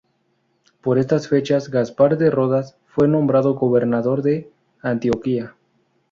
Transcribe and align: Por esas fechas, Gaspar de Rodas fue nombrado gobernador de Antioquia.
Por 0.81 0.97
esas 0.97 1.27
fechas, 1.27 1.69
Gaspar 1.69 2.17
de 2.17 2.31
Rodas 2.31 2.75
fue 2.87 3.07
nombrado 3.07 3.53
gobernador 3.53 4.23
de 4.23 4.49
Antioquia. 4.81 5.55